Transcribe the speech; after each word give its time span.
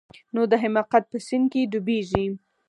نو 0.33 0.41
د 0.51 0.53
حماقت 0.63 1.03
په 1.11 1.17
سيند 1.27 1.45
کښې 1.51 1.61
ډوبېږي. 1.71 2.25